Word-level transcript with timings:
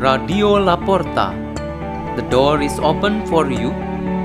Radio 0.00 0.56
Laporta. 0.56 1.36
The 2.16 2.22
door 2.30 2.62
is 2.62 2.78
open 2.78 3.26
for 3.26 3.50
you 3.50 3.70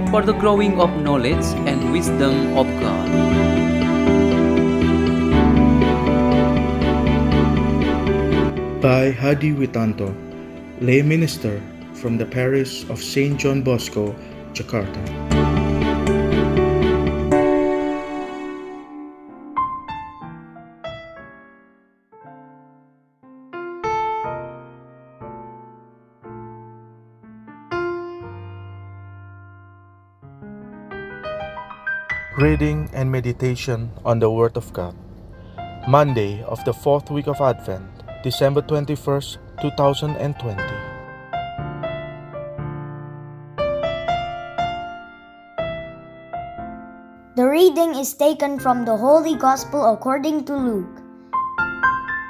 for 0.09 0.21
the 0.21 0.31
growing 0.31 0.79
of 0.79 0.89
knowledge 1.01 1.43
and 1.67 1.91
wisdom 1.91 2.57
of 2.57 2.65
God. 2.79 3.35
by 8.85 9.09
Hadi 9.09 9.51
Witanto, 9.51 10.13
lay 10.79 11.01
minister 11.01 11.59
from 11.95 12.19
the 12.19 12.25
parish 12.25 12.87
of 12.87 13.01
St. 13.01 13.35
John 13.35 13.63
Bosco, 13.63 14.13
Jakarta. 14.53 15.64
Reading 32.35 32.91
and 32.91 33.07
meditation 33.07 33.95
on 34.03 34.19
the 34.19 34.29
Word 34.29 34.59
of 34.59 34.67
God. 34.73 34.91
Monday 35.87 36.43
of 36.43 36.59
the 36.65 36.73
fourth 36.73 37.09
week 37.09 37.31
of 37.31 37.39
Advent, 37.39 37.87
December 38.27 38.59
21st, 38.59 39.39
2020. 39.63 40.59
The 47.39 47.47
reading 47.47 47.95
is 47.95 48.11
taken 48.11 48.59
from 48.59 48.83
the 48.83 48.97
Holy 48.99 49.39
Gospel 49.39 49.95
according 49.95 50.43
to 50.51 50.59
Luke. 50.59 50.99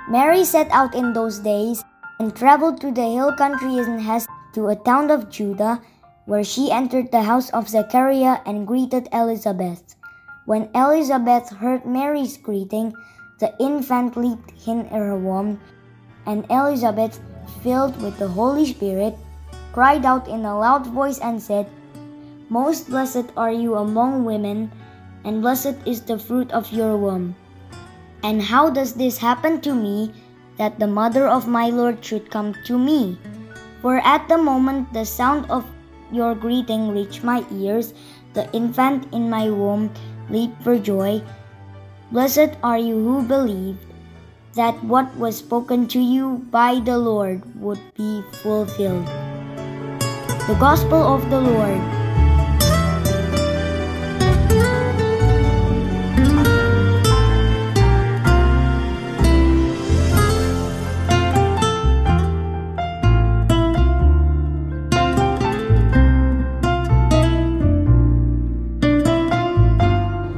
Mary 0.07 0.45
set 0.45 0.69
out 0.69 0.93
in 0.93 1.13
those 1.13 1.39
days 1.39 1.81
and 2.19 2.29
traveled 2.35 2.79
to 2.81 2.93
the 2.93 3.09
hill 3.09 3.33
country 3.33 3.81
in 3.81 3.97
haste 3.97 4.29
to 4.53 4.67
a 4.67 4.75
town 4.75 5.09
of 5.09 5.31
Judah, 5.31 5.81
where 6.25 6.43
she 6.43 6.69
entered 6.69 7.11
the 7.11 7.21
house 7.21 7.49
of 7.57 7.69
Zechariah 7.69 8.41
and 8.45 8.65
greeted 8.65 9.09
Elizabeth. 9.11 9.95
When 10.45 10.69
Elizabeth 10.75 11.49
heard 11.49 11.89
Mary's 11.89 12.37
greeting, 12.37 12.93
the 13.39 13.49
infant 13.57 14.15
leaped 14.15 14.53
in 14.67 14.85
her 14.93 15.17
womb, 15.17 15.59
and 16.27 16.45
Elizabeth, 16.51 17.19
filled 17.65 17.99
with 17.99 18.19
the 18.21 18.27
Holy 18.27 18.69
Spirit, 18.69 19.17
cried 19.73 20.05
out 20.05 20.27
in 20.27 20.45
a 20.45 20.53
loud 20.53 20.85
voice 20.85 21.17
and 21.17 21.41
said, 21.41 21.65
Most 22.49 22.93
blessed 22.93 23.33
are 23.35 23.51
you 23.51 23.73
among 23.73 24.23
women, 24.23 24.71
and 25.23 25.41
blessed 25.41 25.81
is 25.83 26.01
the 26.01 26.19
fruit 26.19 26.51
of 26.51 26.71
your 26.71 26.95
womb. 26.95 27.35
And 28.21 28.39
how 28.39 28.69
does 28.69 28.93
this 28.93 29.17
happen 29.17 29.61
to 29.61 29.73
me, 29.73 30.13
that 30.57 30.77
the 30.77 30.85
mother 30.85 31.25
of 31.27 31.47
my 31.47 31.73
Lord 31.73 32.05
should 32.05 32.29
come 32.29 32.53
to 32.65 32.77
me? 32.77 33.17
For 33.81 33.97
at 33.97 34.29
the 34.29 34.37
moment 34.37 34.93
the 34.93 35.05
sound 35.05 35.49
of 35.49 35.65
your 36.11 36.35
greeting 36.35 36.93
reached 36.93 37.23
my 37.23 37.43
ears, 37.49 37.95
the 38.37 38.45
infant 38.53 39.11
in 39.11 39.27
my 39.27 39.49
womb 39.49 39.89
leaped 40.29 40.61
for 40.63 40.77
joy. 40.77 41.21
Blessed 42.11 42.57
are 42.63 42.77
you 42.77 42.95
who 42.95 43.23
believed 43.23 43.79
that 44.55 44.75
what 44.83 45.09
was 45.17 45.37
spoken 45.37 45.87
to 45.89 45.99
you 45.99 46.45
by 46.51 46.79
the 46.79 46.97
Lord 46.97 47.43
would 47.59 47.81
be 47.95 48.23
fulfilled. 48.41 49.05
The 50.47 50.57
Gospel 50.59 51.01
of 51.01 51.29
the 51.29 51.41
Lord. 51.41 51.94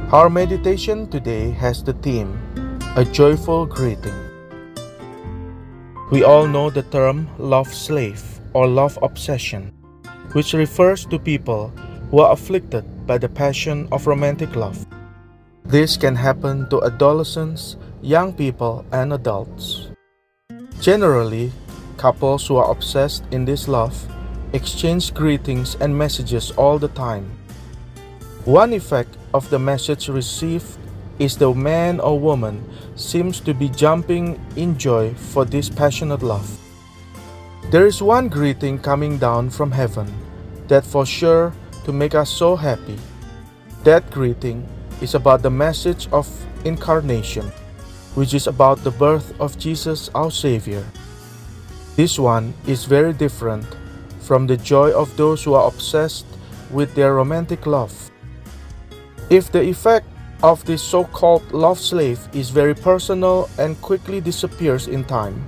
Our 0.08 0.30
meditation 0.30 1.04
today 1.12 1.50
has 1.60 1.84
the 1.84 1.92
theme 1.92 2.32
A 2.96 3.04
Joyful 3.04 3.66
Greeting. 3.66 4.16
We 6.10 6.24
all 6.24 6.48
know 6.48 6.70
the 6.70 6.80
term 6.88 7.28
love 7.36 7.68
slave 7.68 8.24
or 8.54 8.66
love 8.66 8.98
obsession, 9.02 9.68
which 10.32 10.54
refers 10.54 11.04
to 11.12 11.18
people 11.18 11.68
who 12.10 12.20
are 12.20 12.32
afflicted 12.32 12.88
by 13.06 13.18
the 13.18 13.28
passion 13.28 13.86
of 13.92 14.06
romantic 14.06 14.56
love. 14.56 14.80
This 15.66 15.98
can 15.98 16.16
happen 16.16 16.70
to 16.70 16.82
adolescents, 16.84 17.76
young 18.00 18.32
people, 18.32 18.86
and 18.92 19.12
adults. 19.12 19.92
Generally, 20.80 21.52
couples 21.98 22.48
who 22.48 22.56
are 22.56 22.70
obsessed 22.70 23.24
in 23.30 23.44
this 23.44 23.68
love 23.68 23.92
exchange 24.54 25.12
greetings 25.12 25.76
and 25.84 25.92
messages 25.92 26.50
all 26.52 26.78
the 26.78 26.88
time. 26.96 27.37
One 28.48 28.72
effect 28.72 29.18
of 29.34 29.44
the 29.50 29.58
message 29.58 30.08
received 30.08 30.78
is 31.18 31.36
the 31.36 31.52
man 31.52 32.00
or 32.00 32.18
woman 32.18 32.64
seems 32.96 33.40
to 33.40 33.52
be 33.52 33.68
jumping 33.68 34.40
in 34.56 34.78
joy 34.78 35.12
for 35.12 35.44
this 35.44 35.68
passionate 35.68 36.22
love. 36.22 36.48
There 37.70 37.84
is 37.84 38.00
one 38.00 38.28
greeting 38.28 38.78
coming 38.78 39.18
down 39.18 39.50
from 39.50 39.70
heaven 39.70 40.08
that 40.66 40.86
for 40.86 41.04
sure 41.04 41.52
to 41.84 41.92
make 41.92 42.14
us 42.14 42.30
so 42.30 42.56
happy. 42.56 42.96
That 43.84 44.10
greeting 44.10 44.66
is 45.02 45.14
about 45.14 45.42
the 45.42 45.50
message 45.50 46.08
of 46.10 46.26
incarnation, 46.64 47.52
which 48.14 48.32
is 48.32 48.46
about 48.46 48.82
the 48.82 48.92
birth 48.92 49.38
of 49.38 49.58
Jesus 49.58 50.08
our 50.14 50.30
Savior. 50.30 50.86
This 51.96 52.18
one 52.18 52.54
is 52.66 52.86
very 52.86 53.12
different 53.12 53.66
from 54.20 54.46
the 54.46 54.56
joy 54.56 54.90
of 54.96 55.14
those 55.18 55.44
who 55.44 55.52
are 55.52 55.68
obsessed 55.68 56.24
with 56.70 56.94
their 56.94 57.12
romantic 57.12 57.66
love. 57.66 57.92
If 59.30 59.52
the 59.52 59.60
effect 59.60 60.06
of 60.42 60.64
this 60.64 60.82
so 60.82 61.04
called 61.04 61.52
love 61.52 61.78
slave 61.78 62.18
is 62.32 62.48
very 62.48 62.74
personal 62.74 63.50
and 63.58 63.80
quickly 63.82 64.22
disappears 64.22 64.88
in 64.88 65.04
time, 65.04 65.44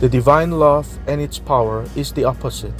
the 0.00 0.08
divine 0.08 0.50
love 0.52 0.86
and 1.06 1.20
its 1.20 1.38
power 1.38 1.84
is 1.96 2.12
the 2.12 2.24
opposite. 2.24 2.74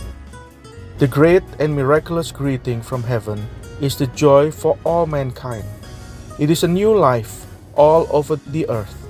The 0.98 1.08
great 1.08 1.42
and 1.58 1.74
miraculous 1.74 2.32
greeting 2.32 2.82
from 2.82 3.02
heaven 3.02 3.40
is 3.80 3.96
the 3.96 4.08
joy 4.08 4.50
for 4.50 4.76
all 4.84 5.06
mankind. 5.06 5.64
It 6.38 6.50
is 6.50 6.64
a 6.64 6.68
new 6.68 6.94
life 6.94 7.46
all 7.74 8.06
over 8.10 8.36
the 8.36 8.68
earth, 8.68 9.08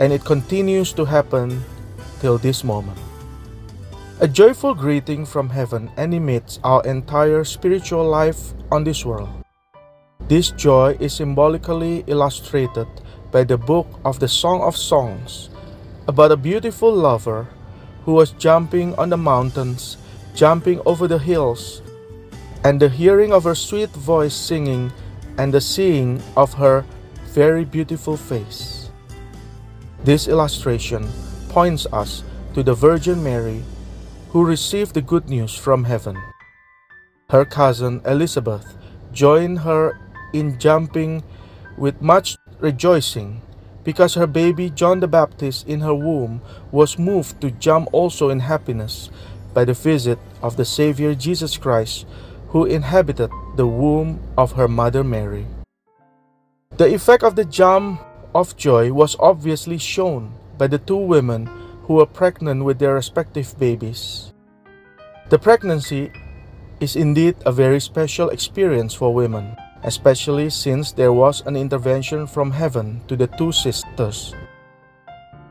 and 0.00 0.10
it 0.10 0.24
continues 0.24 0.94
to 0.94 1.04
happen 1.04 1.62
till 2.20 2.38
this 2.38 2.64
moment. 2.64 2.98
A 4.20 4.28
joyful 4.28 4.74
greeting 4.74 5.26
from 5.26 5.50
heaven 5.50 5.90
animates 5.98 6.60
our 6.64 6.82
entire 6.86 7.44
spiritual 7.44 8.08
life 8.08 8.54
on 8.72 8.84
this 8.84 9.04
world. 9.04 9.45
This 10.28 10.50
joy 10.50 10.96
is 10.98 11.14
symbolically 11.14 12.02
illustrated 12.08 12.88
by 13.30 13.44
the 13.44 13.56
book 13.56 13.86
of 14.04 14.18
the 14.18 14.26
Song 14.26 14.60
of 14.60 14.76
Songs 14.76 15.50
about 16.08 16.32
a 16.32 16.36
beautiful 16.36 16.92
lover 16.92 17.46
who 18.04 18.12
was 18.12 18.32
jumping 18.32 18.92
on 18.96 19.10
the 19.10 19.16
mountains, 19.16 19.96
jumping 20.34 20.80
over 20.84 21.06
the 21.06 21.20
hills, 21.20 21.80
and 22.64 22.82
the 22.82 22.88
hearing 22.88 23.32
of 23.32 23.44
her 23.44 23.54
sweet 23.54 23.90
voice 23.90 24.34
singing 24.34 24.90
and 25.38 25.54
the 25.54 25.60
seeing 25.60 26.20
of 26.36 26.54
her 26.54 26.84
very 27.30 27.64
beautiful 27.64 28.16
face. 28.16 28.90
This 30.02 30.26
illustration 30.26 31.06
points 31.50 31.86
us 31.92 32.24
to 32.54 32.64
the 32.64 32.74
Virgin 32.74 33.22
Mary 33.22 33.62
who 34.30 34.44
received 34.44 34.94
the 34.94 35.02
good 35.02 35.28
news 35.30 35.54
from 35.54 35.84
heaven. 35.84 36.18
Her 37.30 37.44
cousin 37.44 38.02
Elizabeth 38.04 38.76
joined 39.12 39.60
her 39.60 39.96
in 40.32 40.58
jumping 40.58 41.22
with 41.76 42.00
much 42.00 42.36
rejoicing, 42.60 43.40
because 43.84 44.14
her 44.14 44.26
baby 44.26 44.70
John 44.70 45.00
the 45.00 45.08
Baptist 45.08 45.68
in 45.68 45.80
her 45.80 45.94
womb 45.94 46.40
was 46.72 46.98
moved 46.98 47.40
to 47.40 47.50
jump 47.50 47.88
also 47.92 48.30
in 48.30 48.40
happiness 48.40 49.10
by 49.54 49.64
the 49.64 49.74
visit 49.74 50.18
of 50.42 50.56
the 50.56 50.64
Savior 50.64 51.14
Jesus 51.14 51.56
Christ, 51.56 52.06
who 52.48 52.64
inhabited 52.64 53.30
the 53.56 53.66
womb 53.66 54.20
of 54.36 54.52
her 54.52 54.68
mother 54.68 55.04
Mary. 55.04 55.46
The 56.76 56.92
effect 56.92 57.22
of 57.22 57.36
the 57.36 57.44
jump 57.44 58.00
of 58.34 58.56
joy 58.56 58.92
was 58.92 59.16
obviously 59.18 59.78
shown 59.78 60.32
by 60.58 60.66
the 60.66 60.78
two 60.78 60.96
women 60.96 61.46
who 61.84 61.94
were 61.94 62.06
pregnant 62.06 62.64
with 62.64 62.78
their 62.78 62.94
respective 62.94 63.58
babies. 63.58 64.32
The 65.28 65.38
pregnancy 65.38 66.12
is 66.80 66.96
indeed 66.96 67.36
a 67.46 67.52
very 67.52 67.80
special 67.80 68.28
experience 68.28 68.92
for 68.92 69.14
women 69.14 69.56
especially 69.86 70.50
since 70.50 70.90
there 70.92 71.12
was 71.12 71.46
an 71.46 71.56
intervention 71.56 72.26
from 72.26 72.50
heaven 72.50 73.00
to 73.06 73.16
the 73.16 73.28
two 73.38 73.52
sisters. 73.52 74.34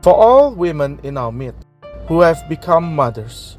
For 0.02 0.14
all 0.14 0.54
women 0.54 1.00
in 1.02 1.16
our 1.16 1.32
midst 1.32 1.66
who 2.06 2.20
have 2.20 2.48
become 2.48 2.94
mothers, 2.94 3.58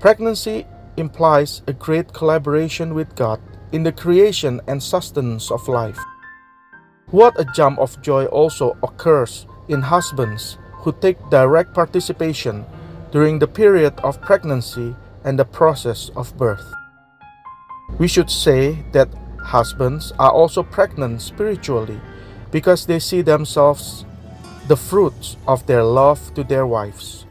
pregnancy 0.00 0.66
implies 0.96 1.62
a 1.68 1.72
great 1.72 2.12
collaboration 2.12 2.92
with 2.92 3.14
God 3.14 3.40
in 3.72 3.84
the 3.84 3.92
creation 3.92 4.60
and 4.66 4.82
sustenance 4.82 5.50
of 5.50 5.68
life. 5.68 5.98
What 7.10 7.38
a 7.38 7.46
jump 7.54 7.78
of 7.78 8.02
joy 8.02 8.26
also 8.26 8.76
occurs 8.82 9.46
in 9.68 9.80
husbands 9.80 10.58
who 10.82 10.92
take 10.92 11.30
direct 11.30 11.72
participation 11.72 12.66
during 13.12 13.38
the 13.38 13.46
period 13.46 13.94
of 14.02 14.20
pregnancy 14.20 14.94
and 15.24 15.38
the 15.38 15.44
process 15.44 16.10
of 16.16 16.36
birth. 16.36 16.66
We 17.98 18.08
should 18.08 18.30
say 18.30 18.84
that 18.92 19.08
husbands 19.46 20.12
are 20.18 20.30
also 20.30 20.62
pregnant 20.62 21.22
spiritually 21.22 22.00
because 22.50 22.86
they 22.86 22.98
see 22.98 23.22
themselves 23.22 24.04
the 24.66 24.76
fruits 24.76 25.36
of 25.46 25.66
their 25.66 25.84
love 25.84 26.34
to 26.34 26.42
their 26.42 26.66
wives. 26.66 27.26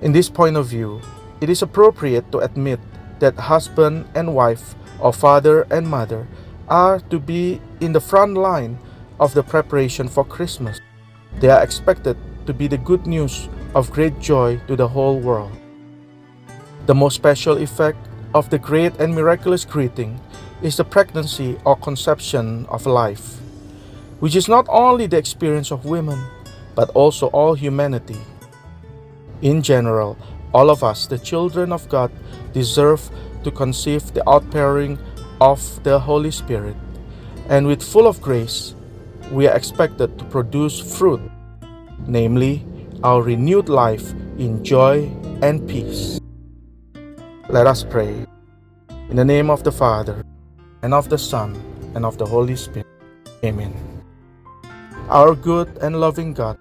In 0.00 0.12
this 0.12 0.28
point 0.28 0.56
of 0.56 0.66
view, 0.66 1.00
it 1.40 1.48
is 1.48 1.62
appropriate 1.62 2.30
to 2.32 2.38
admit 2.38 2.80
that 3.20 3.38
husband 3.38 4.06
and 4.14 4.34
wife, 4.34 4.74
or 4.98 5.12
father 5.12 5.62
and 5.70 5.86
mother, 5.86 6.26
are 6.68 6.98
to 7.10 7.18
be 7.18 7.60
in 7.80 7.92
the 7.92 8.00
front 8.00 8.34
line 8.34 8.78
of 9.20 9.34
the 9.34 9.42
preparation 9.42 10.08
for 10.08 10.24
Christmas. 10.24 10.80
They 11.38 11.48
are 11.48 11.62
expected 11.62 12.16
to 12.46 12.52
be 12.52 12.66
the 12.66 12.78
good 12.78 13.06
news 13.06 13.48
of 13.74 13.92
great 13.92 14.18
joy 14.20 14.60
to 14.66 14.76
the 14.76 14.88
whole 14.88 15.18
world. 15.18 15.52
The 16.86 16.94
most 16.94 17.14
special 17.14 17.58
effect 17.58 17.98
of 18.34 18.50
the 18.50 18.58
great 18.58 18.98
and 18.98 19.14
miraculous 19.14 19.64
greeting 19.64 20.20
is 20.62 20.76
the 20.76 20.84
pregnancy 20.84 21.58
or 21.64 21.76
conception 21.76 22.66
of 22.66 22.86
life, 22.86 23.40
which 24.20 24.36
is 24.36 24.48
not 24.48 24.66
only 24.68 25.06
the 25.06 25.18
experience 25.18 25.70
of 25.70 25.84
women, 25.84 26.18
but 26.74 26.90
also 26.90 27.28
all 27.28 27.54
humanity. 27.54 28.18
In 29.42 29.62
general, 29.62 30.16
all 30.52 30.70
of 30.70 30.82
us, 30.82 31.06
the 31.06 31.18
children 31.18 31.72
of 31.72 31.88
God, 31.88 32.10
deserve 32.52 33.10
to 33.42 33.50
conceive 33.50 34.14
the 34.14 34.26
outpouring 34.28 34.98
of 35.40 35.60
the 35.82 35.98
Holy 35.98 36.30
Spirit, 36.30 36.76
and 37.48 37.66
with 37.66 37.82
full 37.82 38.06
of 38.06 38.22
grace, 38.22 38.74
we 39.30 39.46
are 39.46 39.56
expected 39.56 40.18
to 40.18 40.24
produce 40.26 40.80
fruit, 40.80 41.20
namely, 42.06 42.64
our 43.02 43.22
renewed 43.22 43.68
life 43.68 44.12
in 44.38 44.64
joy 44.64 45.04
and 45.42 45.68
peace. 45.68 46.20
Let 47.50 47.66
us 47.66 47.84
pray. 47.84 48.26
In 49.10 49.16
the 49.16 49.24
name 49.24 49.50
of 49.50 49.64
the 49.64 49.72
Father, 49.72 50.24
and 50.84 50.92
of 50.92 51.08
the 51.08 51.16
Son, 51.16 51.56
and 51.96 52.04
of 52.04 52.18
the 52.18 52.26
Holy 52.26 52.54
Spirit. 52.54 52.86
Amen. 53.42 53.72
Our 55.08 55.34
good 55.34 55.78
and 55.80 55.98
loving 55.98 56.34
God, 56.34 56.58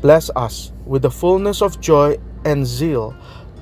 bless 0.00 0.30
us 0.36 0.72
with 0.86 1.02
the 1.02 1.10
fullness 1.10 1.60
of 1.60 1.78
joy 1.78 2.16
and 2.46 2.64
zeal 2.64 3.14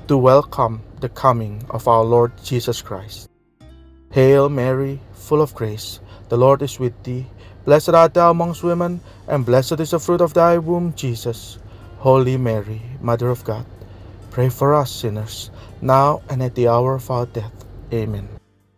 to 0.07 0.15
welcome 0.15 0.81
the 1.01 1.09
coming 1.09 1.59
of 1.71 1.89
our 1.89 2.05
Lord 2.05 2.31
Jesus 2.41 2.81
Christ. 2.81 3.27
Hail 4.13 4.47
Mary, 4.47 5.01
full 5.11 5.41
of 5.41 5.53
grace, 5.53 5.99
the 6.29 6.37
Lord 6.37 6.61
is 6.61 6.79
with 6.79 6.95
thee. 7.03 7.27
Blessed 7.65 7.89
art 7.89 8.13
thou 8.13 8.31
amongst 8.31 8.63
women, 8.63 9.01
and 9.27 9.45
blessed 9.45 9.81
is 9.81 9.91
the 9.91 9.99
fruit 9.99 10.21
of 10.21 10.33
thy 10.33 10.57
womb, 10.57 10.93
Jesus. 10.95 11.59
Holy 11.99 12.37
Mary, 12.37 12.81
Mother 13.01 13.27
of 13.27 13.43
God, 13.43 13.65
pray 14.31 14.47
for 14.47 14.73
us 14.73 14.89
sinners, 14.89 15.51
now 15.81 16.21
and 16.29 16.41
at 16.41 16.55
the 16.55 16.69
hour 16.69 16.95
of 16.95 17.11
our 17.11 17.25
death. 17.25 17.51
Amen. 17.91 18.36